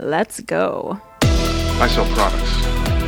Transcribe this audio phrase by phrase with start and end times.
[0.00, 1.00] Let's go.
[1.22, 2.62] I sell products,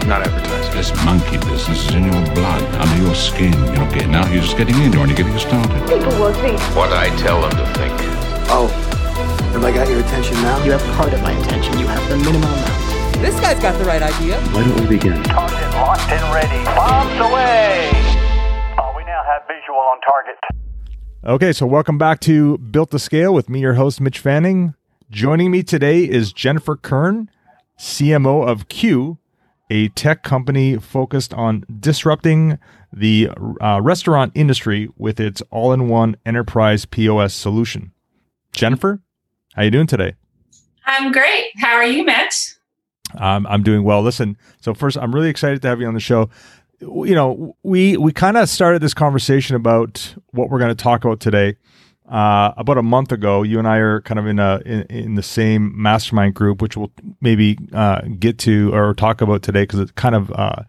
[0.07, 0.75] not advertising.
[0.75, 3.53] This monkey business is in your blood, under your skin.
[3.53, 5.71] You're not getting out, you're just getting in, you're only getting started.
[5.87, 6.59] People will think.
[6.75, 7.95] What I tell them to think.
[8.51, 8.67] Oh,
[9.53, 10.65] have I got your attention now?
[10.65, 11.79] You have part of my attention.
[11.79, 13.23] You have the minimum amount.
[13.23, 14.41] This guy's got the right idea.
[14.51, 15.23] Why don't we begin?
[15.23, 16.65] Target locked and ready.
[16.75, 17.91] Bombs away.
[18.79, 20.37] Oh, we now have visual on target.
[21.23, 24.75] Okay, so welcome back to Built to Scale with me, your host, Mitch Fanning.
[25.11, 27.29] Joining me today is Jennifer Kern,
[27.77, 29.19] CMO of Qu,
[29.69, 32.61] a tech company focused on disrupting
[32.93, 33.29] the
[33.61, 37.91] uh, restaurant industry with its all-in-one enterprise POS solution.
[38.53, 39.03] Jennifer,
[39.55, 40.15] how are you doing today?
[40.87, 41.47] I'm great.
[41.57, 42.55] How are you, Mitch?
[43.19, 44.03] Um, I'm doing well.
[44.03, 46.31] Listen, so first, I'm really excited to have you on the show.
[46.79, 51.05] You know, we we kind of started this conversation about what we're going to talk
[51.05, 51.57] about today.
[52.11, 55.15] Uh, about a month ago, you and I are kind of in a in, in
[55.15, 59.79] the same mastermind group, which we'll maybe uh, get to or talk about today because
[59.79, 60.65] it kind of uh,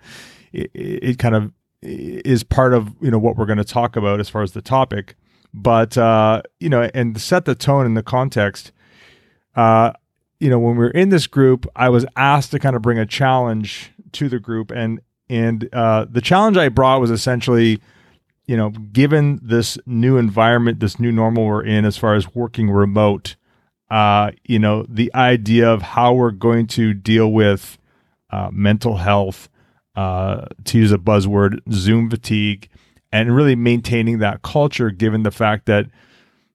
[0.53, 4.20] it, it, kind of is part of you know what we're going to talk about
[4.20, 5.16] as far as the topic.
[5.52, 8.72] But uh, you know, and set the tone and the context,
[9.55, 9.94] uh,
[10.39, 13.00] you know, when we were in this group, I was asked to kind of bring
[13.00, 17.81] a challenge to the group, and and uh, the challenge I brought was essentially
[18.52, 22.69] you know, given this new environment, this new normal we're in as far as working
[22.69, 23.38] remote,
[23.89, 27.77] uh, you know, the idea of how we're going to deal with
[28.30, 29.47] uh, mental health,
[29.95, 32.67] uh, to use a buzzword, Zoom fatigue,
[33.09, 35.86] and really maintaining that culture, given the fact that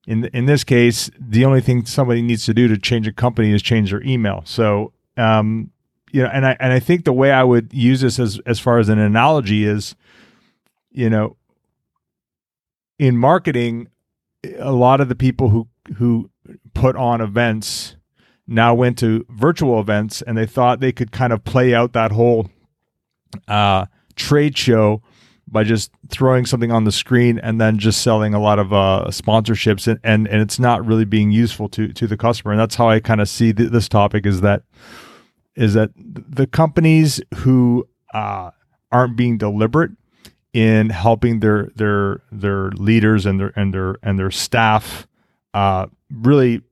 [0.06, 3.52] in in this case, the only thing somebody needs to do to change a company
[3.52, 4.42] is change their email.
[4.44, 5.70] So, um,
[6.12, 8.60] you know, and I and I think the way I would use this as as
[8.60, 9.96] far as an analogy is,
[10.92, 11.36] you know,
[12.98, 13.88] in marketing,
[14.58, 16.30] a lot of the people who who
[16.74, 17.96] put on events
[18.46, 22.12] now went to virtual events and they thought they could kind of play out that
[22.12, 22.48] whole
[23.48, 25.02] uh, trade show
[25.48, 29.04] by just throwing something on the screen and then just selling a lot of uh,
[29.08, 32.52] sponsorships and, and and it's not really being useful to to the customer.
[32.52, 34.62] And that's how I kind of see th- this topic is that
[35.54, 38.50] is that the companies who uh,
[38.92, 39.92] aren't being deliberate
[40.56, 45.06] in helping their their their leaders and their and their and their staff
[45.52, 46.62] uh, really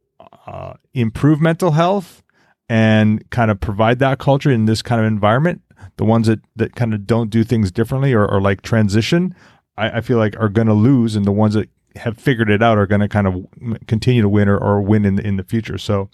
[0.46, 2.22] uh, improve mental health
[2.66, 5.60] and kind of provide that culture in this kind of environment.
[5.96, 9.34] The ones that that kind of don't do things differently or, or like transition,
[9.76, 12.62] I, I feel like are going to lose, and the ones that have figured it
[12.62, 13.46] out are going to kind of
[13.86, 15.76] continue to win or, or win in the, in the future.
[15.76, 16.08] So,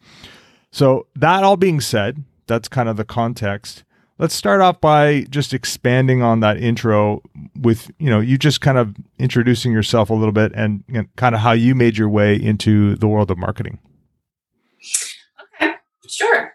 [0.73, 3.85] so that all being said, that's kind of the context
[4.21, 7.23] let's start off by just expanding on that intro
[7.59, 11.35] with you know you just kind of introducing yourself a little bit and, and kind
[11.35, 13.79] of how you made your way into the world of marketing.
[15.55, 15.75] Okay
[16.07, 16.53] sure.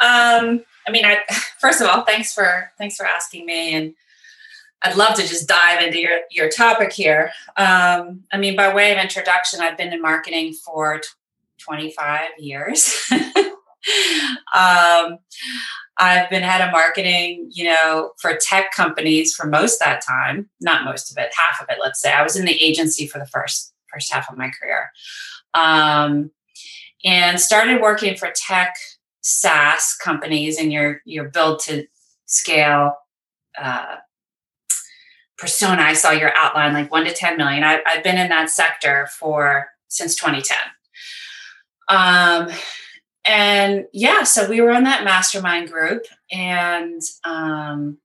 [0.00, 1.18] Um, i mean i
[1.60, 3.94] first of all thanks for thanks for asking me and
[4.82, 7.30] i'd love to just dive into your your topic here.
[7.58, 11.08] Um, i mean by way of introduction i've been in marketing for t-
[11.58, 13.10] 25 years.
[14.54, 15.18] Um,
[15.98, 20.84] I've been head of marketing, you know, for tech companies for most that time, not
[20.84, 22.12] most of it, half of it, let's say.
[22.12, 24.90] I was in the agency for the first first half of my career.
[25.54, 26.30] Um,
[27.04, 28.74] and started working for tech
[29.20, 31.86] SaaS companies and your your Built to
[32.26, 32.96] Scale
[33.60, 33.96] uh,
[35.36, 35.82] persona.
[35.82, 37.64] I saw your outline like one to 10 million.
[37.64, 40.56] I, I've been in that sector for since 2010.
[41.88, 42.48] Um,
[43.24, 47.98] and yeah, so we were on that mastermind group, and um,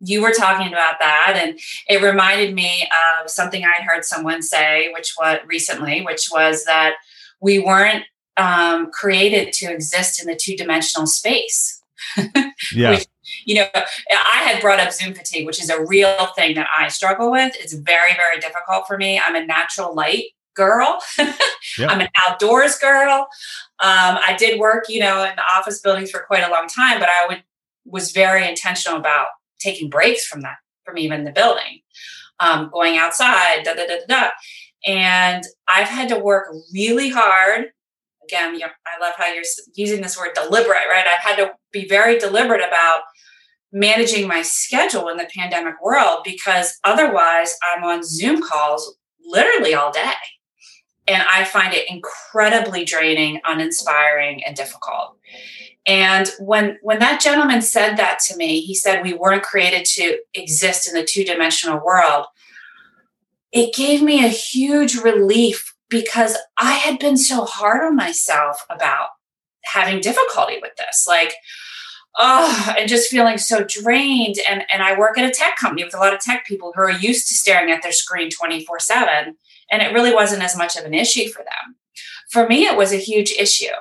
[0.00, 1.58] you were talking about that, and
[1.88, 2.88] it reminded me
[3.20, 6.94] of something I'd heard someone say, which was recently, which was that
[7.40, 8.04] we weren't
[8.36, 11.80] um, created to exist in the two dimensional space.
[12.74, 12.90] yeah.
[12.90, 13.06] which,
[13.44, 16.88] you know, I had brought up Zoom fatigue, which is a real thing that I
[16.88, 17.54] struggle with.
[17.58, 19.20] It's very, very difficult for me.
[19.20, 20.24] I'm a natural light
[20.54, 21.00] girl.
[21.18, 21.90] yep.
[21.90, 23.28] I'm an outdoors girl.
[23.82, 27.00] Um, I did work, you know, in the office buildings for quite a long time,
[27.00, 27.42] but I would
[27.84, 29.26] was very intentional about
[29.58, 31.80] taking breaks from that, from even the building,
[32.38, 34.28] um, going outside, da da da da.
[34.86, 37.66] And I've had to work really hard.
[38.24, 39.42] Again, I love how you're
[39.74, 41.06] using this word deliberate, right?
[41.06, 43.00] I've had to be very deliberate about
[43.72, 49.90] managing my schedule in the pandemic world because otherwise I'm on Zoom calls literally all
[49.90, 50.12] day
[51.06, 55.16] and I find it incredibly draining, uninspiring, and difficult.
[55.86, 60.18] And when when that gentleman said that to me, he said we weren't created to
[60.34, 62.26] exist in the two-dimensional world.
[63.50, 69.08] It gave me a huge relief because I had been so hard on myself about
[69.64, 71.04] having difficulty with this.
[71.06, 71.34] Like,
[72.18, 74.36] oh, and just feeling so drained.
[74.48, 76.82] And and I work at a tech company with a lot of tech people who
[76.82, 79.32] are used to staring at their screen 24-7.
[79.72, 81.76] And it really wasn't as much of an issue for them.
[82.30, 83.74] For me, it was a huge issue.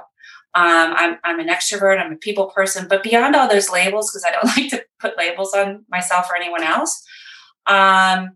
[0.53, 4.25] Um, I'm, I'm an extrovert, I'm a people person, but beyond all those labels, because
[4.25, 7.03] I don't like to put labels on myself or anyone else,
[7.67, 8.31] um,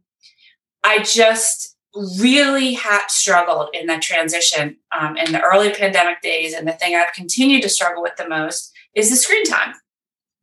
[0.83, 1.75] I just
[2.19, 6.53] really had struggled in that transition um, in the early pandemic days.
[6.53, 9.73] And the thing I've continued to struggle with the most is the screen time.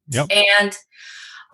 [0.09, 0.31] Yep.
[0.31, 0.77] And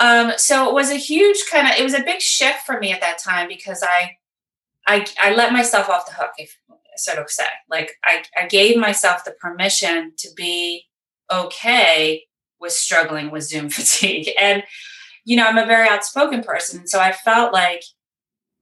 [0.00, 2.92] um, so it was a huge kind of, it was a big shift for me
[2.92, 4.16] at that time because I,
[4.88, 6.58] I, I let myself off the hook, if
[6.96, 7.44] so to say.
[7.70, 10.86] Like I, I gave myself the permission to be
[11.30, 12.24] okay
[12.60, 14.30] with struggling with Zoom fatigue.
[14.40, 14.64] And,
[15.24, 16.86] you know, I'm a very outspoken person.
[16.86, 17.84] So I felt like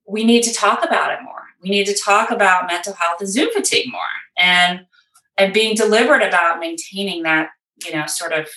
[0.07, 1.43] we need to talk about it more.
[1.63, 4.01] We need to talk about mental health and Zoom fatigue more
[4.37, 4.81] and
[5.39, 7.51] and being deliberate about maintaining that,
[7.85, 8.49] you know, sort of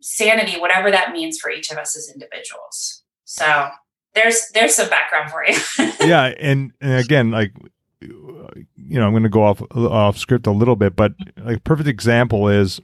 [0.00, 3.02] sanity, whatever that means for each of us as individuals.
[3.24, 3.70] So
[4.14, 5.56] there's there's some background for you.
[6.08, 7.52] yeah, and, and again, like
[8.00, 11.88] you know, I'm going to go off off script a little bit, but like perfect
[11.88, 12.80] example is,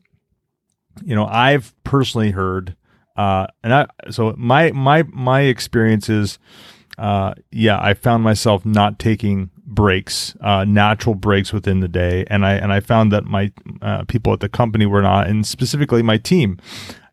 [1.04, 2.76] you know, I've personally heard,
[3.16, 6.38] uh, and I so my my my experience is
[6.98, 12.46] uh, yeah, I found myself not taking breaks, uh, natural breaks within the day, and
[12.46, 16.02] I and I found that my uh, people at the company were not, and specifically
[16.02, 16.58] my team,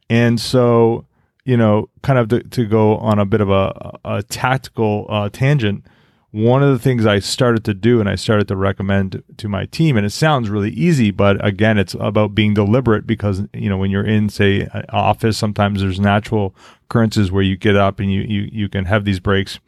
[0.10, 1.06] and so
[1.46, 5.30] you know, kind of to, to go on a bit of a, a tactical uh,
[5.30, 5.86] tangent.
[6.32, 9.66] One of the things I started to do and I started to recommend to my
[9.66, 13.78] team, and it sounds really easy, but again, it's about being deliberate because you know
[13.78, 16.56] when you're in, say, an office, sometimes there's natural
[16.86, 19.60] occurrences where you get up and you you you can have these breaks.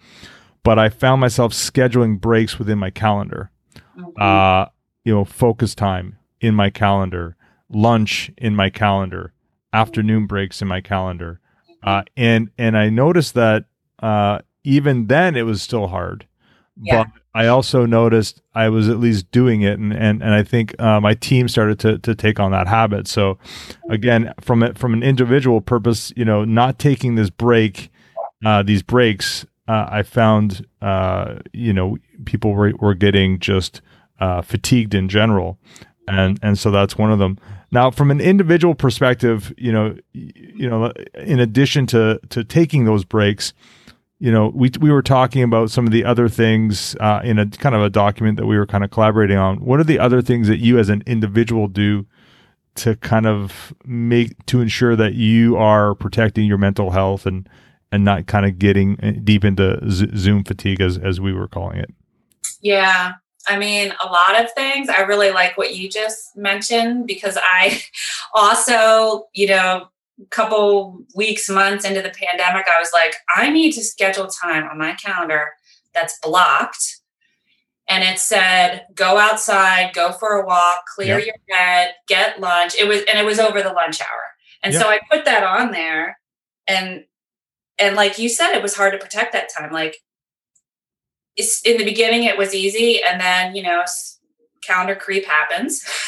[0.64, 3.52] But I found myself scheduling breaks within my calendar.
[3.98, 4.22] Mm-hmm.
[4.22, 4.68] Uh,
[5.04, 7.36] you know, focus time in my calendar,
[7.70, 9.34] lunch in my calendar,
[9.74, 11.42] afternoon breaks in my calendar.
[11.84, 13.66] Uh, and and I noticed that
[14.02, 16.28] uh, even then it was still hard.
[16.82, 17.04] Yeah.
[17.04, 20.80] But I also noticed I was at least doing it, and and, and I think
[20.80, 23.08] uh, my team started to to take on that habit.
[23.08, 23.38] So,
[23.90, 27.92] again, from it from an individual purpose, you know, not taking this break,
[28.46, 33.82] uh, these breaks, uh, I found, uh, you know, people were were getting just
[34.20, 35.58] uh, fatigued in general,
[36.08, 37.40] and and so that's one of them.
[37.74, 43.04] Now, from an individual perspective, you know, you know, in addition to to taking those
[43.04, 43.54] breaks
[44.24, 47.46] you know, we we were talking about some of the other things uh, in a
[47.46, 49.58] kind of a document that we were kind of collaborating on.
[49.58, 52.06] What are the other things that you as an individual do
[52.76, 57.50] to kind of make to ensure that you are protecting your mental health and
[57.92, 61.80] and not kind of getting uh, deep into Zoom fatigue as as we were calling
[61.80, 61.94] it?
[62.62, 63.16] Yeah,
[63.48, 64.90] I mean, a lot of things.
[64.90, 67.82] I really like what you just mentioned because I
[68.34, 69.88] also, you know,
[70.22, 74.68] a couple weeks, months into the pandemic, I was like, I need to schedule time
[74.70, 75.46] on my calendar
[75.94, 77.00] that's blocked.
[77.90, 81.28] And it said, go outside, go for a walk, clear yep.
[81.28, 82.76] your head, get lunch.
[82.76, 84.24] It was, and it was over the lunch hour.
[84.64, 84.82] And yep.
[84.82, 86.18] so I put that on there.
[86.66, 87.04] And,
[87.78, 89.74] and like you said, it was hard to protect that time.
[89.74, 89.98] Like,
[91.36, 93.02] it's in the beginning, it was easy.
[93.04, 93.84] And then, you know,
[94.64, 95.84] calendar creep happens.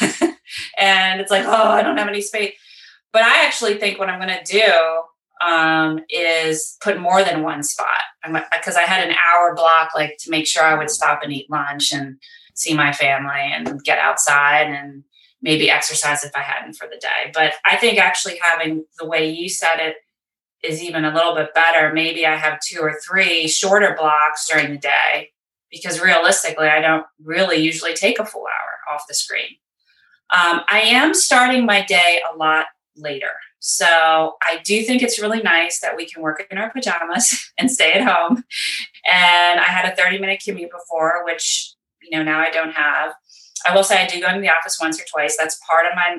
[0.78, 2.54] and it's like, oh, I don't have any space
[3.16, 7.62] but I actually think what I'm going to do um, is put more than one
[7.62, 8.02] spot
[8.52, 11.50] because I had an hour block, like to make sure I would stop and eat
[11.50, 12.18] lunch and
[12.54, 15.02] see my family and get outside and
[15.40, 17.30] maybe exercise if I hadn't for the day.
[17.32, 19.96] But I think actually having the way you said it
[20.66, 21.92] is even a little bit better.
[21.92, 25.30] Maybe I have two or three shorter blocks during the day
[25.70, 29.56] because realistically, I don't really usually take a full hour off the screen.
[30.30, 33.30] Um, I am starting my day a lot later.
[33.60, 37.70] So I do think it's really nice that we can work in our pajamas and
[37.70, 38.44] stay at home.
[39.06, 43.14] And I had a 30 minute commute before, which, you know, now I don't have.
[43.66, 45.36] I will say I do go into the office once or twice.
[45.38, 46.18] That's part of my,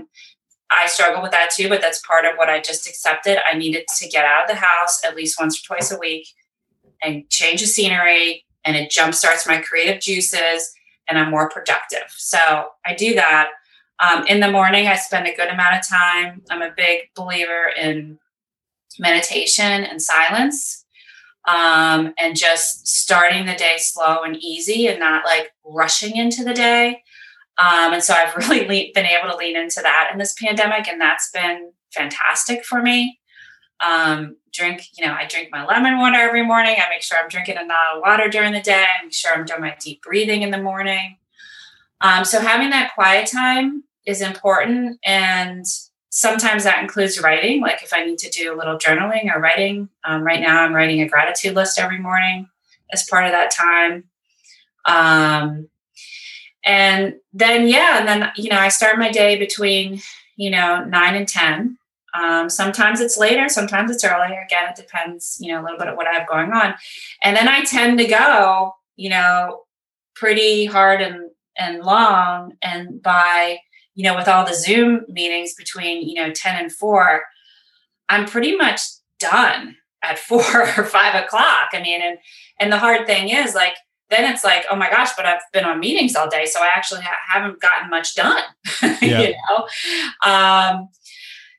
[0.70, 3.40] I struggle with that too, but that's part of what I just accepted.
[3.50, 6.28] I needed to get out of the house at least once or twice a week
[7.02, 8.46] and change the scenery.
[8.66, 10.74] And it jumpstarts my creative juices
[11.08, 12.04] and I'm more productive.
[12.10, 13.50] So I do that.
[14.00, 16.42] Um, in the morning, I spend a good amount of time.
[16.50, 18.20] I'm a big believer in
[19.00, 20.86] meditation and silence
[21.48, 26.54] um, and just starting the day slow and easy and not like rushing into the
[26.54, 27.04] day.
[27.58, 30.88] Um, and so I've really le- been able to lean into that in this pandemic,
[30.88, 33.20] and that's been fantastic for me.
[33.80, 36.76] Um, drink, you know, I drink my lemon water every morning.
[36.78, 38.86] I make sure I'm drinking a lot of water during the day.
[38.86, 41.18] I make sure I'm doing my deep breathing in the morning.
[42.02, 45.00] Um, so having that quiet time is important.
[45.06, 45.66] And
[46.10, 49.90] sometimes that includes writing, like if I need to do a little journaling or writing.
[50.04, 52.50] Um, right now, I'm writing a gratitude list every morning
[52.92, 54.06] as part of that time.
[54.86, 55.70] Um,
[56.68, 60.02] and then, yeah, and then, you know, I start my day between,
[60.36, 61.78] you know, nine and 10.
[62.14, 64.42] Um, sometimes it's later, sometimes it's earlier.
[64.46, 66.76] Again, it depends, you know, a little bit of what I have going on.
[67.24, 69.62] And then I tend to go, you know,
[70.14, 72.58] pretty hard and, and long.
[72.62, 73.60] And by,
[73.96, 77.24] you know, with all the Zoom meetings between, you know, 10 and 4,
[78.10, 78.82] I'm pretty much
[79.20, 81.70] done at four or five o'clock.
[81.72, 82.18] I mean, and
[82.60, 83.76] and the hard thing is like
[84.10, 86.70] then it's like, oh my gosh, but I've been on meetings all day, so I
[86.74, 88.42] actually ha- haven't gotten much done.
[89.02, 89.22] Yeah.
[89.22, 89.68] you know,
[90.30, 90.90] um,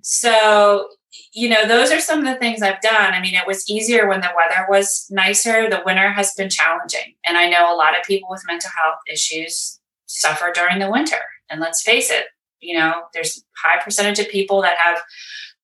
[0.03, 0.89] so
[1.33, 3.13] you know, those are some of the things I've done.
[3.13, 5.69] I mean, it was easier when the weather was nicer.
[5.69, 8.99] The winter has been challenging, and I know a lot of people with mental health
[9.11, 11.21] issues suffer during the winter.
[11.51, 12.27] And let's face it,
[12.61, 15.01] you know, there's high percentage of people that have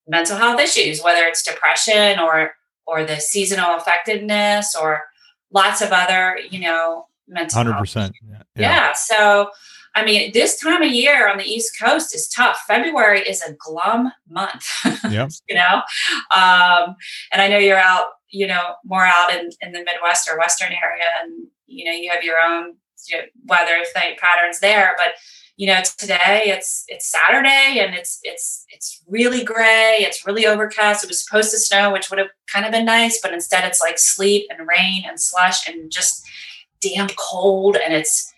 [0.07, 2.53] mental health issues, whether it's depression or
[2.87, 5.05] or the seasonal effectiveness or
[5.55, 8.13] lots of other, you know, mental 100%.
[8.29, 8.43] Yeah.
[8.57, 8.93] yeah.
[8.93, 9.51] So,
[9.95, 12.59] I mean, this time of year on the East Coast is tough.
[12.67, 14.67] February is a glum month.
[15.11, 15.29] Yeah.
[15.49, 15.83] you know,
[16.35, 16.97] um,
[17.31, 20.73] and I know you're out, you know, more out in, in the Midwest or Western
[20.73, 22.75] area, and you know, you have your own
[23.09, 24.95] you know, weather thing patterns there.
[24.97, 25.15] But
[25.57, 31.05] you know today it's it's saturday and it's it's it's really gray it's really overcast.
[31.05, 33.81] It was supposed to snow which would have kind of been nice but instead it's
[33.81, 36.27] like sleet and rain and slush and just
[36.81, 38.33] damn cold and it's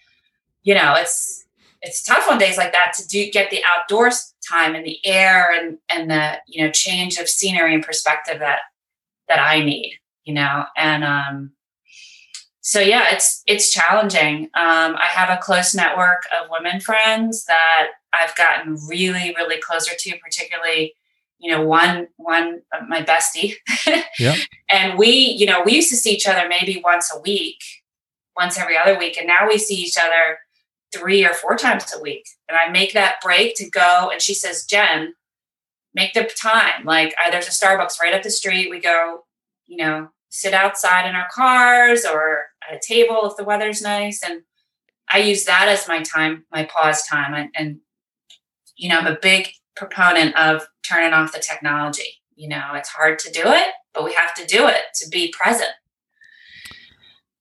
[0.63, 1.45] you know it's
[1.83, 5.51] it's tough on days like that to do get the outdoors time and the air
[5.53, 8.61] and and the you know change of scenery and perspective that
[9.29, 11.51] that i need you know and um
[12.67, 14.47] so yeah, it's it's challenging.
[14.55, 19.93] Um, I have a close network of women friends that I've gotten really, really closer
[19.97, 20.95] to, particularly,
[21.39, 23.55] you know, one one my bestie.
[24.19, 24.35] yeah.
[24.69, 27.61] And we, you know, we used to see each other maybe once a week,
[28.37, 30.41] once every other week, and now we see each other
[30.93, 32.27] three or four times a week.
[32.49, 35.15] And I make that break to go, and she says, Jen,
[35.95, 36.85] make the time.
[36.85, 38.71] Like I, there's a Starbucks right up the street.
[38.71, 39.23] We go,
[39.69, 44.23] you know, sit outside in our cars or at a table if the weather's nice.
[44.23, 44.43] And
[45.11, 47.35] I use that as my time, my pause time.
[47.35, 47.79] And, and
[48.77, 52.21] you know, I'm a big proponent of turning off the technology.
[52.35, 55.33] You know, it's hard to do it, but we have to do it to be
[55.37, 55.71] present.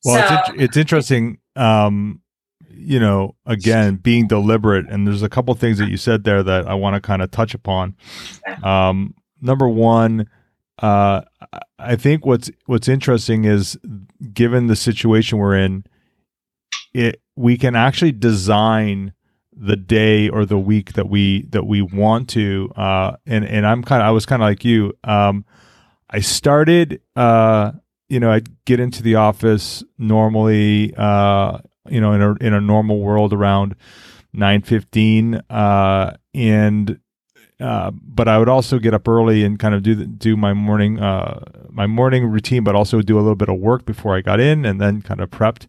[0.04, 1.40] Well, so, it's, it's interesting.
[1.56, 2.22] Um,
[2.70, 6.68] you know, again, being deliberate, and there's a couple things that you said there that
[6.68, 7.96] I want to kind of touch upon.
[8.64, 10.30] Um, number one,
[10.80, 11.22] uh,
[11.80, 13.78] I think what's what's interesting is
[14.34, 15.86] given the situation we're in,
[16.94, 19.14] it we can actually design
[19.56, 22.72] the day or the week that we that we want to.
[22.76, 24.94] Uh, and and I'm kind of I was kind of like you.
[25.04, 25.46] Um,
[26.10, 27.02] I started.
[27.16, 27.74] Uh,
[28.08, 30.94] you know, I'd get into the office normally.
[30.96, 33.76] Uh, you know, in a in a normal world around
[34.34, 35.42] nine fifteen.
[35.50, 37.00] Uh, and
[37.60, 40.54] uh, but I would also get up early and kind of do the, do my
[40.54, 44.22] morning uh, my morning routine, but also do a little bit of work before I
[44.22, 45.68] got in, and then kind of prepped.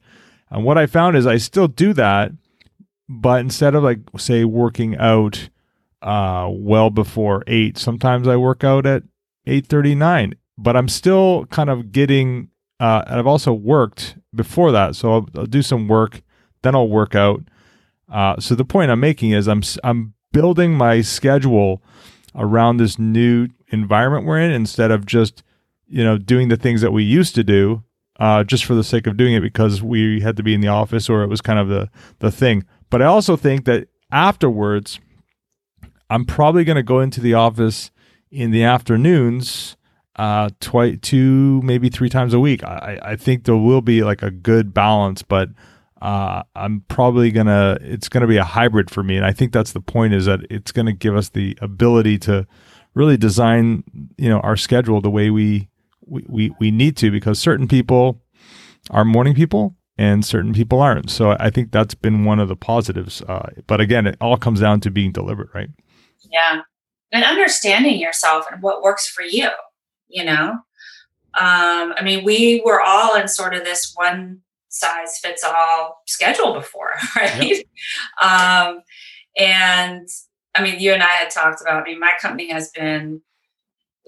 [0.51, 2.33] And what I found is I still do that,
[3.09, 5.49] but instead of like say working out
[6.03, 9.05] uh, well before eight, sometimes I work out at
[9.47, 10.35] eight thirty nine.
[10.59, 12.49] But I'm still kind of getting.
[12.81, 16.21] Uh, I've also worked before that, so I'll, I'll do some work,
[16.63, 17.43] then I'll work out.
[18.09, 21.83] Uh, so the point I'm making is I'm I'm building my schedule
[22.35, 25.43] around this new environment we're in instead of just
[25.89, 27.83] you know doing the things that we used to do
[28.19, 30.69] uh, just for the sake of doing it because we had to be in the
[30.69, 32.65] office or it was kind of the the thing.
[32.91, 35.01] But I also think that afterwards,
[36.09, 37.91] I'm probably going to go into the office
[38.31, 39.77] in the afternoons,
[40.17, 42.65] uh, twice, two, maybe three times a week.
[42.65, 45.51] I, I think there will be like a good balance, but
[46.03, 49.73] uh, I'm probably gonna it's gonna be a hybrid for me, and I think that's
[49.73, 52.47] the point is that it's gonna give us the ability to
[52.95, 53.85] really design
[54.17, 55.69] you know our schedule the way we
[56.07, 58.21] we we, we need to because certain people
[58.91, 61.11] are morning people and certain people aren't.
[61.11, 63.23] So I think that's been one of the positives.
[63.23, 65.71] Uh, but again, it all comes down to being deliberate, right?
[66.31, 66.61] Yeah,
[67.11, 69.49] and understanding yourself and what works for you.
[70.09, 70.51] You know,
[71.35, 74.43] um, I mean, we were all in sort of this one
[74.79, 77.43] size fits all schedule before, right?
[77.43, 77.65] Yep.
[78.23, 78.83] Um,
[79.37, 80.09] and
[80.55, 83.21] I mean, you and I had talked about, I mean, my company has been,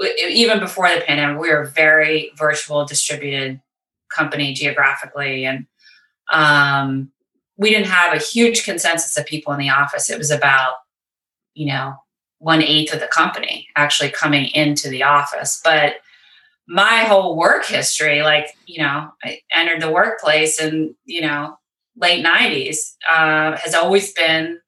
[0.00, 3.60] even before the pandemic, we were a very virtual distributed
[4.14, 5.44] company geographically.
[5.44, 5.66] And
[6.32, 7.10] um,
[7.56, 10.08] we didn't have a huge consensus of people in the office.
[10.08, 10.75] It was about,
[11.54, 11.94] you know,
[12.38, 15.60] one eighth of the company actually coming into the office.
[15.62, 15.96] But
[16.68, 21.56] my whole work history, like, you know, I entered the workplace in, you know,
[21.96, 24.60] late 90s, uh, has always been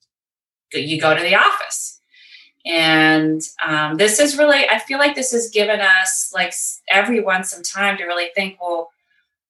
[0.73, 2.01] you go to the office.
[2.65, 6.55] And um, this is really, I feel like this has given us, like,
[6.91, 8.91] everyone some time to really think, well,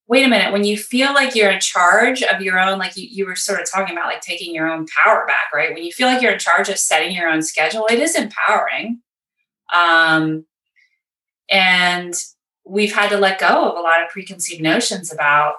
[0.07, 3.07] wait a minute, when you feel like you're in charge of your own, like you,
[3.09, 5.73] you were sort of talking about, like taking your own power back, right?
[5.73, 9.01] When you feel like you're in charge of setting your own schedule, it is empowering.
[9.73, 10.45] Um,
[11.49, 12.13] and
[12.65, 15.55] we've had to let go of a lot of preconceived notions about,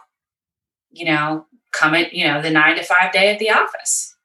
[0.90, 4.16] you know, coming, you know, the nine to five day at the office.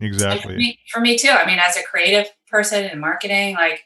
[0.00, 0.54] Exactly.
[0.54, 1.30] For me, for me too.
[1.30, 3.82] I mean, as a creative person in marketing, like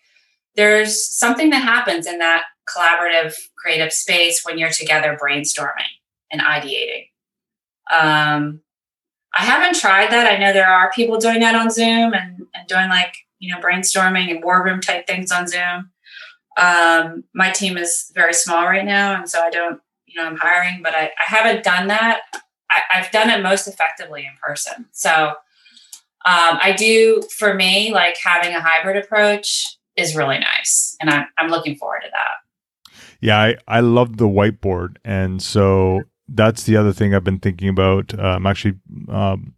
[0.57, 5.91] there's something that happens in that collaborative creative space when you're together brainstorming
[6.31, 7.07] and ideating.
[7.93, 8.61] Um,
[9.35, 10.33] I haven't tried that.
[10.33, 13.61] I know there are people doing that on Zoom and, and doing like, you know,
[13.61, 15.91] brainstorming and war room type things on Zoom.
[16.57, 19.15] Um, my team is very small right now.
[19.15, 22.23] And so I don't, you know, I'm hiring, but I, I haven't done that.
[22.71, 24.87] I, have done it most effectively in person.
[24.93, 25.29] So
[26.27, 30.97] um, I do, for me, like having a hybrid approach is really nice.
[31.01, 32.93] And I'm, I'm looking forward to that.
[33.21, 34.97] Yeah, I, I love the whiteboard.
[35.05, 38.19] And so that's the other thing I've been thinking about.
[38.19, 38.75] Uh, I'm actually
[39.09, 39.55] um,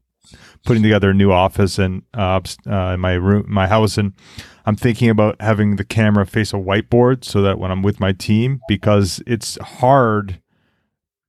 [0.65, 4.13] putting together a new office and uh, uh, in my room, my house, and
[4.65, 8.13] I'm thinking about having the camera face a whiteboard so that when I'm with my
[8.13, 10.41] team, because it's hard,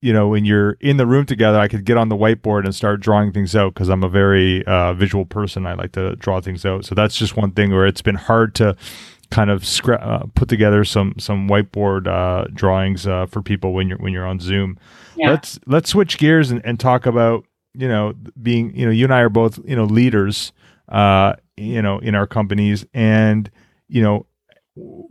[0.02, 2.76] you know, when you're in the room together, I could get on the whiteboard and
[2.76, 5.66] start drawing things out because I'm a very uh, visual person.
[5.66, 6.86] I like to draw things out.
[6.86, 8.76] So that's just one thing where it's been hard to
[9.32, 13.90] kind of scra- uh, put together some some whiteboard uh, drawings uh, for people when
[13.90, 14.78] you're when you're on Zoom.
[15.16, 15.32] Yeah.
[15.32, 19.14] Let's let's switch gears and, and talk about you know being you know you and
[19.14, 20.52] I are both you know leaders
[20.90, 22.86] uh, you know in our companies.
[22.94, 23.50] And
[23.88, 24.26] you know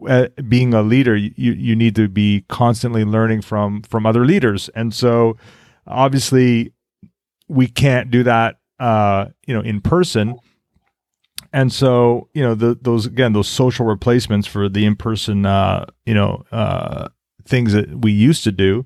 [0.09, 4.69] uh, being a leader you you need to be constantly learning from from other leaders.
[4.75, 5.37] And so
[5.87, 6.73] obviously
[7.49, 10.39] we can't do that uh, you know in person.
[11.53, 16.15] And so you know the, those again those social replacements for the in-person uh, you
[16.15, 17.09] know uh,
[17.45, 18.85] things that we used to do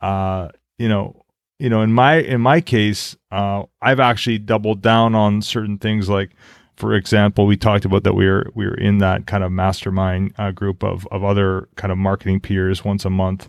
[0.00, 1.24] uh, you know
[1.58, 6.08] you know in my in my case uh, i've actually doubled down on certain things
[6.08, 6.30] like
[6.76, 10.32] for example we talked about that we were we were in that kind of mastermind
[10.38, 13.48] uh, group of of other kind of marketing peers once a month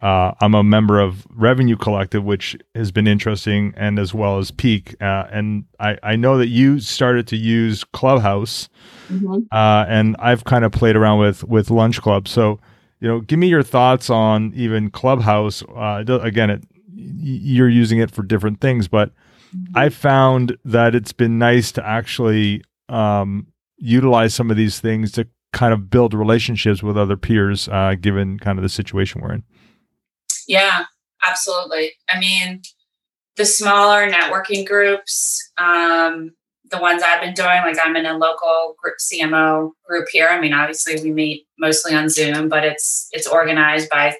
[0.00, 4.50] uh, I'm a member of Revenue Collective, which has been interesting, and as well as
[4.50, 4.94] Peak.
[5.00, 8.70] Uh, and I, I know that you started to use Clubhouse,
[9.10, 9.40] mm-hmm.
[9.52, 12.28] uh, and I've kind of played around with with Lunch Club.
[12.28, 12.58] So,
[13.00, 15.62] you know, give me your thoughts on even Clubhouse.
[15.64, 16.64] Uh, again, it,
[17.00, 19.10] you're using it for different things, but
[19.54, 19.76] mm-hmm.
[19.76, 23.46] I found that it's been nice to actually um,
[23.78, 28.38] utilize some of these things to kind of build relationships with other peers, uh, given
[28.38, 29.44] kind of the situation we're in.
[30.46, 30.84] Yeah,
[31.26, 31.92] absolutely.
[32.08, 32.62] I mean,
[33.36, 36.32] the smaller networking groups, um,
[36.70, 40.28] the ones I've been doing, like I'm in a local group CMO group here.
[40.28, 44.16] I mean, obviously we meet mostly on Zoom, but it's it's organized by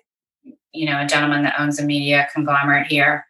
[0.72, 3.26] you know a gentleman that owns a media conglomerate here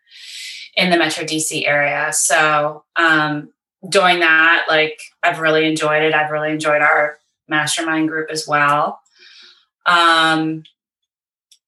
[0.76, 2.12] in the Metro DC area.
[2.12, 3.52] So um,
[3.88, 6.14] doing that, like I've really enjoyed it.
[6.14, 9.00] I've really enjoyed our mastermind group as well.
[9.86, 10.64] Um,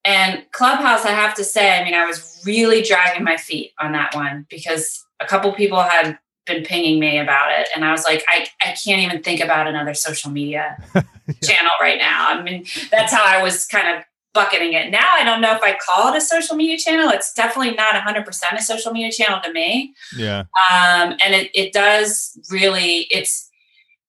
[0.05, 3.93] and Clubhouse, I have to say, I mean, I was really dragging my feet on
[3.93, 7.69] that one because a couple people had been pinging me about it.
[7.75, 11.03] And I was like, I, I can't even think about another social media yeah.
[11.43, 12.31] channel right now.
[12.31, 14.05] I mean, that's how I was kind of
[14.35, 14.91] bucketing it.
[14.91, 17.11] Now I don't know if I call it a social media channel.
[17.11, 19.95] It's definitely not 100% a social media channel to me.
[20.17, 20.41] Yeah.
[20.41, 23.51] Um, and it, it does really, it's,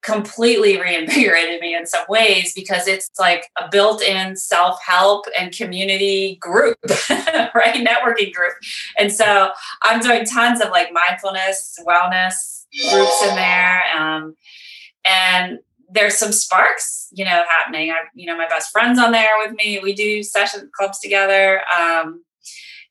[0.04, 6.78] completely reinvigorated me in some ways because it's like a built-in self-help and community group
[7.56, 8.54] right networking group
[9.00, 9.50] and so
[9.82, 14.36] i'm doing tons of like mindfulness wellness groups in there um,
[15.06, 15.60] and
[15.94, 17.92] there's some sparks you know happening.
[17.92, 19.80] I you know my best friends on there with me.
[19.82, 21.62] We do session clubs together.
[21.80, 22.24] Um,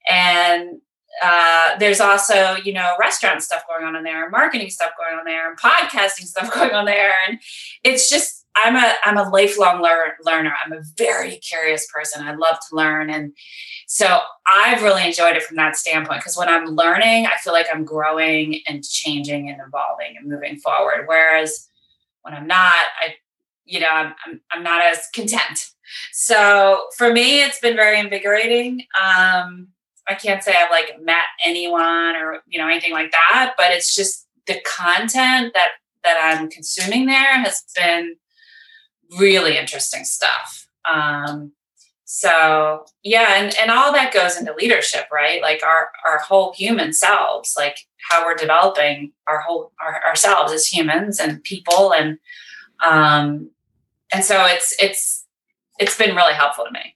[0.08, 0.80] and
[1.22, 5.18] uh, there's also you know restaurant stuff going on in there and marketing stuff going
[5.18, 7.12] on there and podcasting stuff going on there.
[7.28, 7.38] And
[7.84, 10.54] it's just i'm a i'm a lifelong lear- learner.
[10.64, 12.26] I'm a very curious person.
[12.26, 13.10] I love to learn.
[13.10, 13.32] And
[13.88, 17.66] so i've really enjoyed it from that standpoint because when i'm learning i feel like
[17.70, 21.04] i'm growing and changing and evolving and moving forward.
[21.06, 21.68] Whereas
[22.22, 23.14] when i'm not i
[23.64, 25.58] you know i'm, I'm, I'm not as content
[26.12, 29.68] so for me it's been very invigorating um,
[30.08, 33.94] I can't say I've like met anyone or you know anything like that, but it's
[33.94, 35.68] just the content that
[36.04, 38.16] that I'm consuming there has been
[39.18, 40.66] really interesting stuff.
[40.90, 41.52] Um,
[42.14, 45.40] so yeah, and, and all that goes into leadership, right?
[45.40, 47.78] Like our our whole human selves, like
[48.10, 52.18] how we're developing our whole our, ourselves as humans and people and
[52.84, 53.48] um
[54.12, 55.24] and so it's it's
[55.78, 56.94] it's been really helpful to me.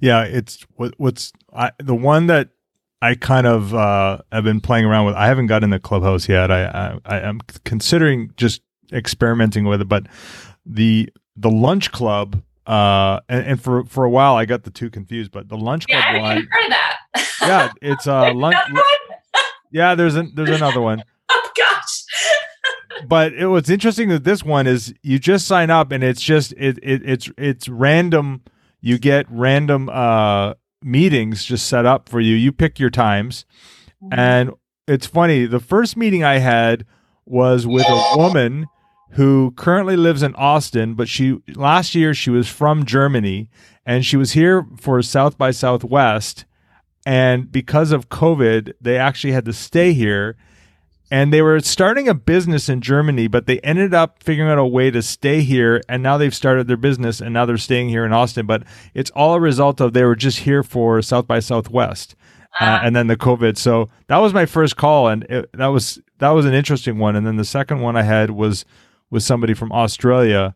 [0.00, 2.48] Yeah, it's what what's I, the one that
[3.02, 5.14] I kind of uh, have been playing around with.
[5.14, 6.50] I haven't got in the clubhouse yet.
[6.50, 8.62] I, I I am considering just
[8.94, 10.06] experimenting with it, but
[10.64, 14.90] the the lunch club uh and, and for for a while I got the two
[14.90, 16.36] confused, but the lunch club yeah, I one.
[16.50, 16.96] heard that.
[17.42, 18.56] yeah, it's uh lunch.
[19.72, 21.02] yeah, there's an there's another one.
[21.30, 22.04] oh gosh.
[23.06, 26.52] but it, what's interesting with this one is you just sign up and it's just
[26.56, 28.42] it, it it's it's random.
[28.80, 32.34] You get random uh meetings just set up for you.
[32.36, 33.44] You pick your times,
[34.02, 34.18] Mm-hmm.
[34.20, 34.50] and
[34.86, 35.46] it's funny.
[35.46, 36.86] The first meeting I had
[37.26, 38.66] was with a woman
[39.12, 43.48] who currently lives in Austin, but she last year she was from Germany
[43.86, 46.44] and she was here for South by Southwest.
[47.06, 50.36] And because of COVID, they actually had to stay here.
[51.10, 54.66] And they were starting a business in Germany, but they ended up figuring out a
[54.66, 55.80] way to stay here.
[55.88, 58.44] And now they've started their business and now they're staying here in Austin.
[58.44, 62.14] But it's all a result of they were just here for South by Southwest.
[62.60, 63.56] Uh, and then the COVID.
[63.56, 67.14] So that was my first call, and it, that was that was an interesting one.
[67.14, 68.64] And then the second one I had was
[69.10, 70.54] with somebody from Australia,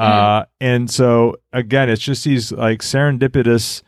[0.00, 3.82] uh, and so again, it's just these like serendipitous,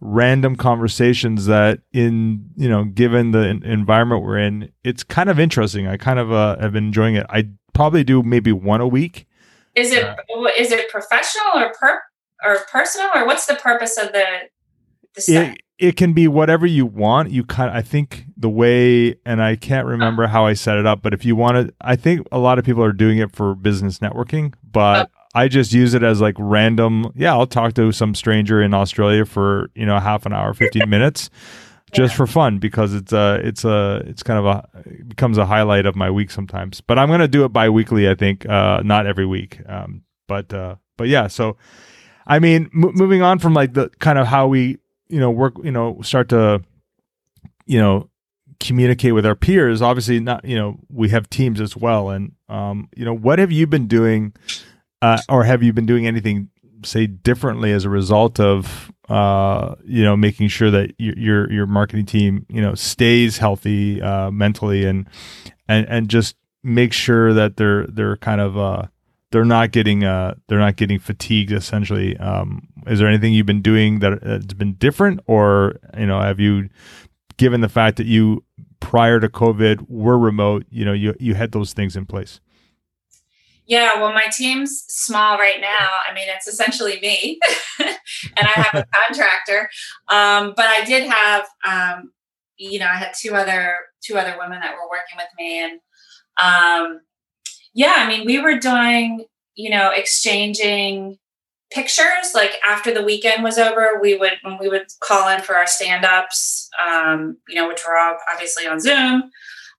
[0.00, 5.38] random conversations that, in you know, given the en- environment we're in, it's kind of
[5.38, 5.86] interesting.
[5.86, 7.24] I kind of uh, have been enjoying it.
[7.28, 9.28] I probably do maybe one a week.
[9.76, 10.04] Is it
[10.58, 12.02] is it professional or per
[12.44, 14.24] or personal or what's the purpose of the
[15.14, 15.54] the stuff?
[15.54, 17.30] it, it can be whatever you want.
[17.30, 21.02] You kind I think the way and I can't remember how I set it up,
[21.02, 23.54] but if you want to I think a lot of people are doing it for
[23.54, 28.14] business networking, but I just use it as like random, yeah, I'll talk to some
[28.14, 31.28] stranger in Australia for, you know, half an hour, 15 minutes
[31.92, 35.46] just for fun because it's a it's a it's kind of a it becomes a
[35.46, 36.80] highlight of my week sometimes.
[36.80, 39.60] But I'm going to do it bi-weekly, I think, uh not every week.
[39.68, 41.56] Um but uh but yeah, so
[42.26, 45.54] I mean, m- moving on from like the kind of how we, you know, work,
[45.62, 46.62] you know, start to,
[47.66, 48.10] you know,
[48.60, 49.82] communicate with our peers.
[49.82, 52.10] Obviously, not, you know, we have teams as well.
[52.10, 54.32] And, um, you know, what have you been doing,
[55.02, 56.50] uh, or have you been doing anything,
[56.84, 61.66] say, differently as a result of, uh, you know, making sure that your your, your
[61.66, 65.08] marketing team, you know, stays healthy uh, mentally and
[65.68, 68.86] and and just make sure that they're they're kind of uh,
[69.34, 73.60] they're not getting uh they're not getting fatigued essentially um is there anything you've been
[73.60, 76.68] doing that has been different or you know have you
[77.36, 78.44] given the fact that you
[78.78, 82.40] prior to covid were remote you know you you had those things in place
[83.66, 85.88] Yeah, well, my team's small right now.
[86.06, 87.40] I mean, it's essentially me,
[87.80, 89.70] and I have a contractor.
[90.08, 92.12] Um, but I did have, um,
[92.58, 95.80] you know, I had two other two other women that were working with me, and
[96.36, 97.00] um,
[97.74, 101.18] yeah, I mean, we were doing, you know, exchanging
[101.72, 102.32] pictures.
[102.34, 105.66] Like after the weekend was over, we would when we would call in for our
[105.66, 109.24] stand ups, um, you know, which were all obviously on Zoom.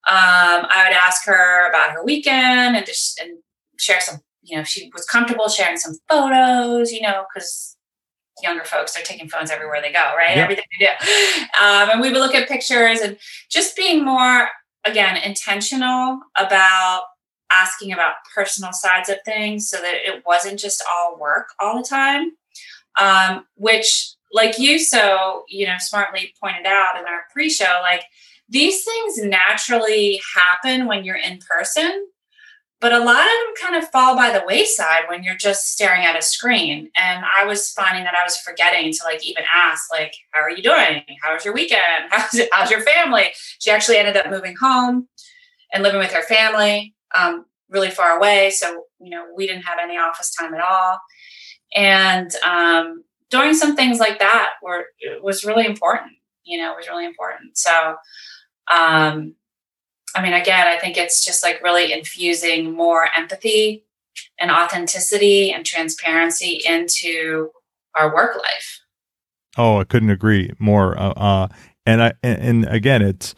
[0.08, 3.40] Um, I would ask her about her weekend and just and
[3.80, 7.78] share some, you know, if she was comfortable sharing some photos, you know, because
[8.44, 10.38] younger folks they're taking phones everywhere they go, right?
[10.38, 10.92] Everything they do.
[11.64, 13.18] Um, and we would look at pictures and
[13.50, 14.50] just being more
[14.86, 17.04] again intentional about
[17.56, 21.88] asking about personal sides of things so that it wasn't just all work all the
[21.88, 22.32] time.
[23.00, 28.04] Um, which like you so, you know, smartly pointed out in our pre-show, like
[28.48, 32.08] these things naturally happen when you're in person
[32.82, 36.06] but a lot of them kind of fall by the wayside when you're just staring
[36.06, 36.90] at a screen.
[36.98, 40.52] And i was finding that i was forgetting to like even ask like how are
[40.52, 41.04] you doing?
[41.22, 41.82] How was your weekend?
[42.12, 43.34] How's, how's your family?
[43.60, 45.08] She actually ended up moving home
[45.74, 49.80] and living with her family um, really far away so you know we didn't have
[49.82, 51.00] any office time at all
[51.76, 54.86] and um, doing some things like that were
[55.22, 56.14] was really important
[56.44, 57.96] you know it was really important so
[58.72, 59.36] um,
[60.16, 63.86] I mean, again, I think it's just like really infusing more empathy
[64.40, 67.50] and authenticity and transparency into
[67.96, 68.82] our work life.
[69.58, 71.48] oh i couldn't agree more uh, uh
[71.86, 73.36] and i and again it's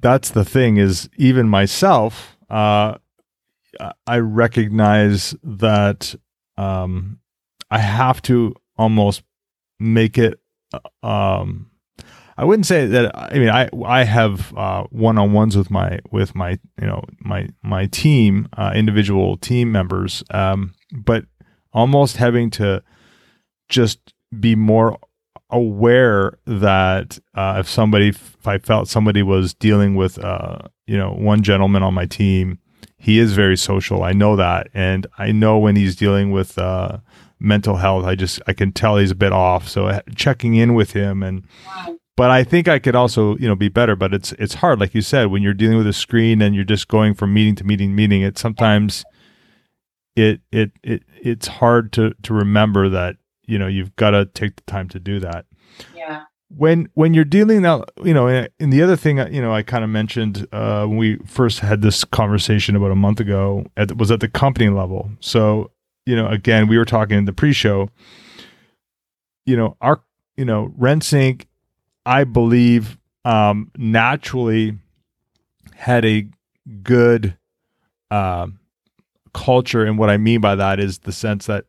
[0.00, 2.94] that's the thing is even myself uh
[4.06, 6.14] i recognize that
[6.56, 7.18] um
[7.70, 9.22] i have to almost
[9.78, 10.40] make it
[10.72, 11.70] uh, um
[12.36, 13.16] I wouldn't say that.
[13.16, 17.86] I mean, I I have uh, one-on-ones with my with my you know my my
[17.86, 20.24] team, uh, individual team members.
[20.30, 21.26] Um, but
[21.72, 22.82] almost having to
[23.68, 24.98] just be more
[25.50, 31.12] aware that uh, if somebody, if I felt somebody was dealing with, uh, you know,
[31.12, 32.58] one gentleman on my team,
[32.96, 34.02] he is very social.
[34.02, 36.98] I know that, and I know when he's dealing with uh,
[37.38, 38.04] mental health.
[38.04, 39.68] I just I can tell he's a bit off.
[39.68, 41.44] So uh, checking in with him and.
[42.16, 43.96] But I think I could also, you know, be better.
[43.96, 46.62] But it's it's hard, like you said, when you're dealing with a screen and you're
[46.62, 48.22] just going from meeting to meeting, meeting.
[48.22, 49.04] It sometimes
[50.14, 54.56] it it it it's hard to to remember that you know you've got to take
[54.56, 55.46] the time to do that.
[55.94, 56.24] Yeah.
[56.48, 59.82] when when you're dealing now you know and, the other thing you know i kind
[59.82, 64.10] of mentioned uh, when we first had this conversation about a month ago at, was
[64.10, 65.10] at the company level.
[65.20, 65.70] So
[66.06, 67.90] you know again we were talking in the pre-show.
[69.46, 70.02] You know our
[70.36, 71.44] you know rensync
[72.06, 74.78] i believe um naturally
[75.74, 76.26] had a
[76.82, 77.36] good
[78.10, 78.46] uh,
[79.32, 79.84] culture.
[79.84, 81.64] And what i mean by that is the sense that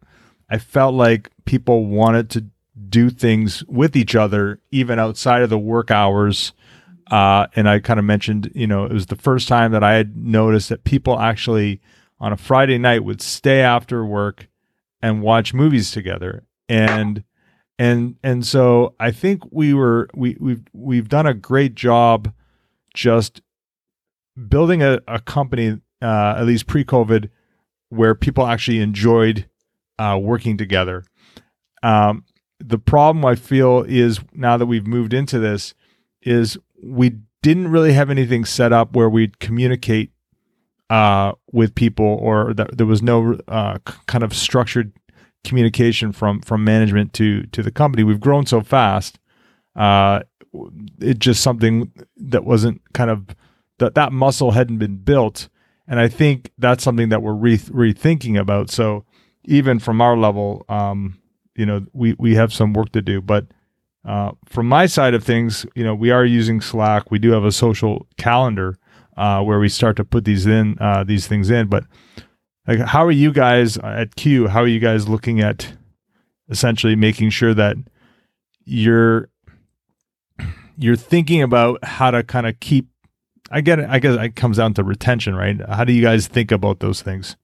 [0.50, 2.46] i felt like people wanted to
[2.90, 6.54] do things with each other even outside of the work hours.
[7.12, 9.94] Uh, and i kind of mentioned you know it was the first time that i
[9.94, 11.80] had noticed that people actually
[12.20, 14.48] on a friday night would stay after work
[15.06, 16.44] and watch movies together.
[16.68, 17.24] And
[17.78, 22.34] and and so i think we were we we've we've done a great job
[22.94, 23.42] just
[24.48, 27.30] building a, a company uh, at least pre-covid
[27.90, 29.48] where people actually enjoyed
[30.00, 31.04] uh, working together
[31.86, 32.26] um,
[32.60, 35.76] the problem I feel is now that we've moved into this
[36.24, 40.12] is we didn't really have anything set up where we'd communicate
[40.90, 44.94] uh, with people or that there was no uh, kind of structured
[45.44, 48.04] communication from from management to to the company.
[48.04, 49.20] We've grown so fast.
[49.76, 50.22] Uh,
[51.00, 53.28] it just something that wasn't kind of
[53.78, 55.50] that that muscle hadn't been built,
[55.88, 58.72] and I think that's something that we're re- rethinking about.
[58.72, 59.06] So
[59.44, 61.20] even from our level, um,
[61.56, 63.22] you know, we we have some work to do.
[63.22, 63.48] But
[64.04, 67.10] uh, from my side of things, you know, we are using Slack.
[67.12, 68.78] We do have a social calendar
[69.18, 71.68] uh, where we start to put these in uh, these things in.
[71.68, 71.86] But
[72.68, 74.48] like, how are you guys at Qu?
[74.48, 75.74] How are you guys looking at
[76.50, 77.78] essentially making sure that
[78.64, 79.30] you're
[80.78, 82.88] you're thinking about how to kind of keep
[83.52, 83.88] I get it.
[83.90, 85.60] I guess it comes down to retention, right?
[85.70, 87.38] How do you guys think about those things?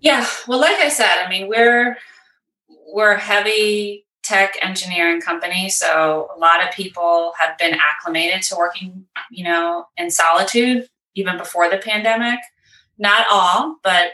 [0.00, 0.26] Yeah.
[0.46, 1.96] Well, like I said, I mean, we're
[2.92, 8.56] we're a heavy tech engineering company, so a lot of people have been acclimated to
[8.56, 12.38] working, you know, in solitude even before the pandemic.
[12.98, 14.10] Not all, but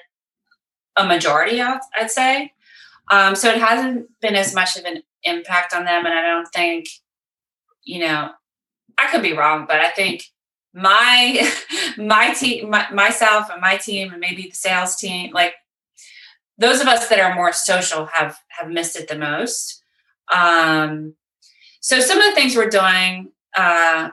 [0.97, 2.53] a majority, I'd say.
[3.11, 6.49] Um, so it hasn't been as much of an impact on them, and I don't
[6.49, 6.87] think,
[7.85, 8.31] you know,
[8.99, 10.25] I could be wrong, but I think
[10.75, 11.51] my
[11.97, 15.55] my team, my, myself, and my team, and maybe the sales team, like
[16.59, 19.83] those of us that are more social have have missed it the most.
[20.33, 21.15] Um,
[21.81, 24.11] so some of the things we're doing, uh,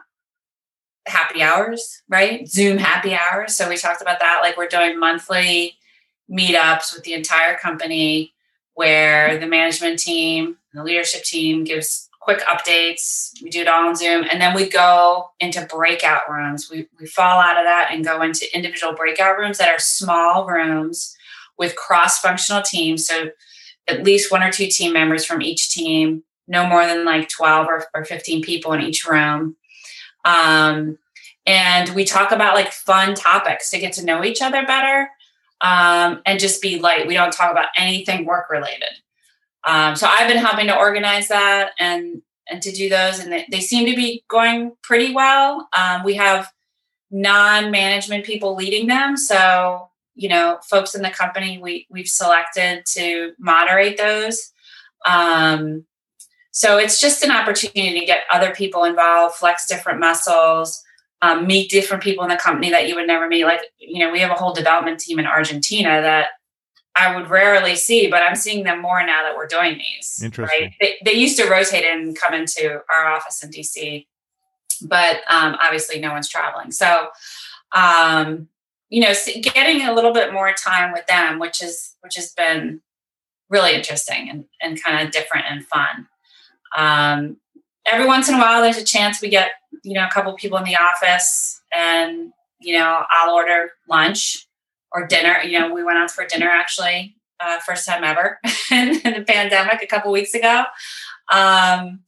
[1.06, 2.48] happy hours, right?
[2.48, 3.56] Zoom happy hours.
[3.56, 4.40] So we talked about that.
[4.42, 5.76] Like we're doing monthly
[6.30, 8.34] meetups with the entire company
[8.74, 13.32] where the management team, the leadership team gives quick updates.
[13.42, 14.26] We do it all on Zoom.
[14.32, 16.70] And then we go into breakout rooms.
[16.70, 20.46] We, we fall out of that and go into individual breakout rooms that are small
[20.46, 21.16] rooms
[21.60, 23.06] with cross functional teams.
[23.06, 23.30] So
[23.88, 27.68] at least one or two team members from each team, no more than like 12
[27.68, 29.56] or, or 15 people in each room.
[30.26, 30.98] Um,
[31.46, 35.10] and we talk about like fun topics to get to know each other better
[35.62, 37.08] um, and just be light.
[37.08, 38.90] We don't talk about anything work related.
[39.64, 43.46] Um, so I've been helping to organize that and and to do those, and they,
[43.52, 45.70] they seem to be going pretty well.
[45.78, 46.52] Um, we have
[47.12, 49.89] non-management people leading them, so
[50.20, 54.52] you know, folks in the company we we've selected to moderate those.
[55.06, 55.86] Um,
[56.52, 60.84] so it's just an opportunity to get other people involved, flex different muscles,
[61.22, 63.46] um, meet different people in the company that you would never meet.
[63.46, 66.30] Like, you know, we have a whole development team in Argentina that
[66.98, 70.22] I would rarely see, but I'm seeing them more now that we're doing these.
[70.22, 70.62] Interesting.
[70.62, 70.74] Right?
[70.82, 74.06] They, they used to rotate and come into our office in DC,
[74.82, 76.72] but um, obviously no one's traveling.
[76.72, 77.08] So,
[77.74, 78.50] um,
[78.90, 82.82] you know, getting a little bit more time with them, which is which has been
[83.50, 86.08] really interesting and, and kind of different and fun.
[86.78, 87.38] Um,
[87.92, 89.52] every once in a while, there's a chance we get
[89.84, 94.48] you know a couple people in the office, and you know I'll order lunch
[94.92, 95.38] or dinner.
[95.44, 98.40] You know, we went out for dinner actually, uh, first time ever
[98.72, 100.64] in the pandemic a couple weeks ago.
[101.32, 102.02] Um,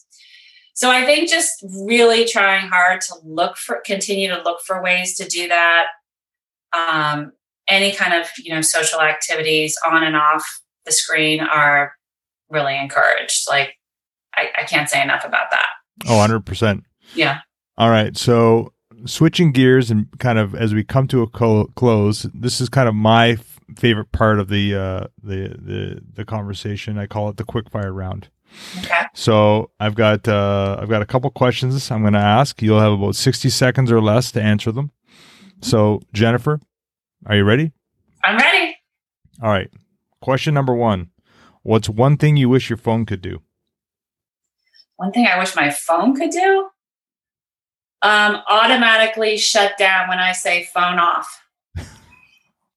[0.74, 5.16] so I think just really trying hard to look for, continue to look for ways
[5.18, 5.88] to do that,
[6.74, 7.32] um,
[7.68, 10.46] any kind of you know social activities on and off
[10.86, 11.94] the screen are
[12.50, 13.48] really encouraged.
[13.50, 13.76] Like
[14.36, 15.68] I, I can't say enough about that.
[16.08, 16.84] Oh, 100%.
[17.16, 17.40] Yeah.
[17.78, 18.18] All right.
[18.18, 18.74] So
[19.06, 22.88] switching gears and kind of as we come to a co- close, this is kind
[22.88, 26.98] of my f- favorite part of the uh, the the the conversation.
[26.98, 28.30] I call it the quick fire round.
[28.80, 29.04] Okay.
[29.14, 32.62] So I've got uh, I've got a couple questions I'm going to ask.
[32.62, 34.92] You'll have about 60 seconds or less to answer them.
[35.62, 36.60] So Jennifer,
[37.26, 37.72] are you ready?
[38.24, 38.76] I'm ready.
[39.42, 39.70] All right.
[40.22, 41.10] Question number one:
[41.64, 43.42] What's one thing you wish your phone could do?
[44.98, 46.70] One thing I wish my phone could do
[48.02, 51.44] um, automatically shut down when I say phone off.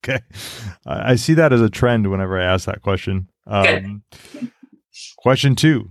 [0.07, 0.21] Okay.
[0.85, 3.31] I see that as a trend whenever I ask that question.
[3.47, 4.03] Um,
[5.17, 5.89] question two.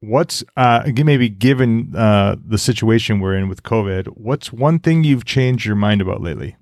[0.00, 5.26] What's uh, maybe given uh, the situation we're in with COVID, what's one thing you've
[5.26, 6.56] changed your mind about lately?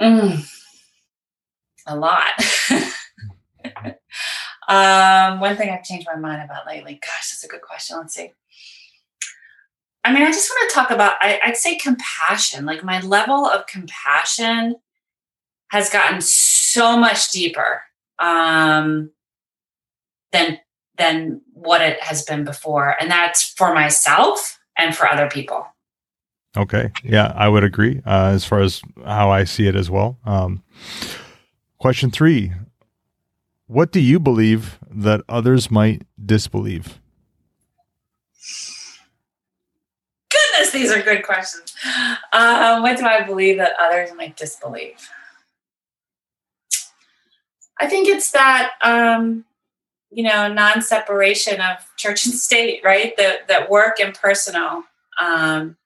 [0.00, 0.48] Mm.
[1.88, 2.30] A lot.
[4.68, 6.94] um, one thing I've changed my mind about lately.
[6.94, 7.96] Gosh, that's a good question.
[7.96, 8.32] Let's see.
[10.04, 12.64] I mean, I just want to talk about, I, I'd say compassion.
[12.64, 14.76] Like my level of compassion
[15.72, 17.82] has gotten so much deeper
[18.20, 19.10] um,
[20.36, 20.60] than
[20.98, 25.66] than what it has been before, and that's for myself and for other people.
[26.56, 26.90] Okay.
[27.04, 30.18] Yeah, I would agree uh, as far as how I see it as well.
[30.24, 30.62] Um,
[31.78, 32.52] question three.
[33.66, 37.00] What do you believe that others might disbelieve?
[40.30, 41.74] Goodness, these are good questions.
[42.32, 45.10] Uh, what do I believe that others might disbelieve?
[47.80, 49.44] I think it's that um,
[50.16, 53.14] you know non-separation of church and state, right?
[53.18, 54.82] That that work and personal
[55.22, 55.76] um,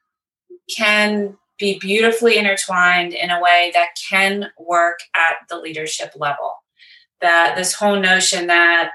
[0.74, 6.54] can be beautifully intertwined in a way that can work at the leadership level.
[7.20, 8.92] That this whole notion that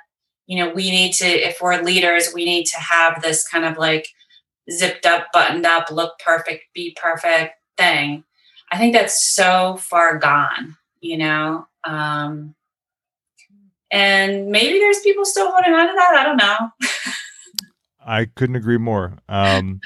[0.47, 3.77] you know we need to, if we're leaders, we need to have this kind of
[3.77, 4.07] like
[4.71, 8.23] zipped up, buttoned up, look perfect, be perfect thing.
[8.71, 11.67] I think that's so far gone, you know.
[11.83, 12.55] Um,
[13.95, 16.15] and maybe there's people still holding on to that.
[16.15, 16.69] I don't know.
[18.05, 19.17] I couldn't agree more.
[19.29, 19.79] Um,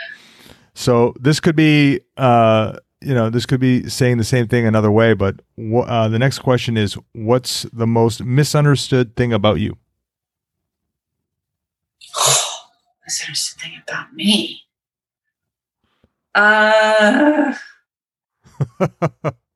[0.74, 4.89] so this could be, uh, you know, this could be saying the same thing another
[4.89, 5.13] way.
[5.13, 9.78] But wh- uh, the next question is, what's the most misunderstood thing about you?
[13.06, 14.63] Misunderstood thing about me.
[16.34, 17.54] Uh,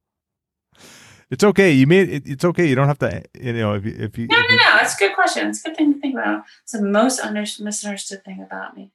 [1.31, 1.71] it's okay.
[1.71, 2.67] You made it, it's okay.
[2.67, 3.23] You don't have to.
[3.39, 4.77] You know, if you, if you, no, if no, you- no.
[4.77, 5.47] That's a good question.
[5.49, 6.43] It's a good thing to think about.
[6.63, 8.91] It's the most under- misunderstood thing about me.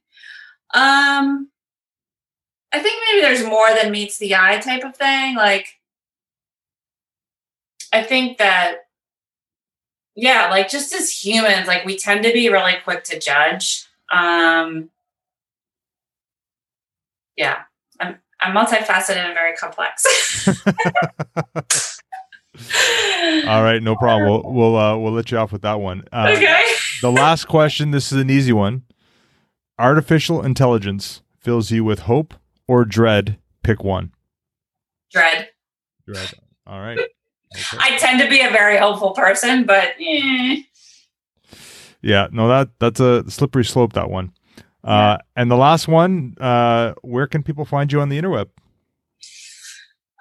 [0.75, 1.49] Um,
[2.73, 5.37] I think maybe there's more than meets the eye type of thing.
[5.37, 5.79] Like,
[7.93, 8.87] I think that,
[10.14, 13.87] yeah, like just as humans, like we tend to be really quick to judge.
[14.12, 14.91] Um,
[17.37, 17.61] yeah,
[18.01, 20.05] I'm I'm multifaceted and very complex.
[23.47, 24.29] All right, no problem.
[24.29, 26.05] We'll we'll uh, we'll let you off with that one.
[26.12, 26.64] Uh, okay.
[27.03, 27.90] The last question.
[27.92, 28.83] This is an easy one.
[29.79, 32.35] Artificial intelligence fills you with hope
[32.66, 33.38] or dread.
[33.62, 34.12] Pick one.
[35.12, 35.49] Dread.
[36.07, 36.33] Dread.
[36.66, 36.99] All right.
[36.99, 37.09] Okay.
[37.79, 40.62] I tend to be a very hopeful person, but eh.
[42.03, 43.92] Yeah, no, that that's a slippery slope.
[43.94, 44.33] That one.
[44.85, 46.35] Uh, and the last one.
[46.40, 48.49] Uh, where can people find you on the interweb?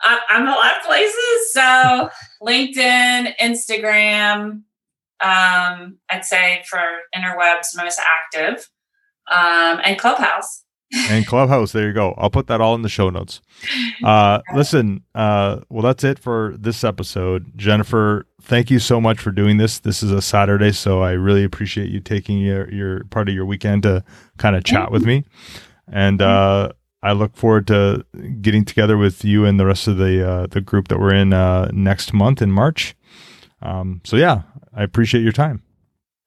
[0.03, 1.53] I- I'm a lot of places.
[1.53, 2.09] So
[2.41, 4.61] LinkedIn, Instagram,
[5.19, 6.79] um, I'd say for
[7.15, 8.69] interwebs most active,
[9.31, 10.63] um, and Clubhouse.
[11.09, 11.71] and Clubhouse.
[11.71, 12.13] There you go.
[12.17, 13.41] I'll put that all in the show notes.
[14.03, 17.51] Uh, listen, uh, well, that's it for this episode.
[17.57, 19.79] Jennifer, thank you so much for doing this.
[19.79, 23.45] This is a Saturday, so I really appreciate you taking your, your part of your
[23.45, 24.03] weekend to
[24.37, 25.25] kind of chat with me.
[25.91, 28.05] And uh, I look forward to
[28.41, 31.33] getting together with you and the rest of the uh, the group that we're in
[31.33, 32.95] uh, next month in March.
[33.61, 34.43] Um, so yeah,
[34.73, 35.63] I appreciate your time.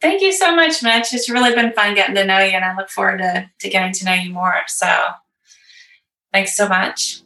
[0.01, 1.13] Thank you so much, Mitch.
[1.13, 3.93] It's really been fun getting to know you, and I look forward to, to getting
[3.93, 4.63] to know you more.
[4.67, 4.87] So
[6.33, 7.20] thanks so much.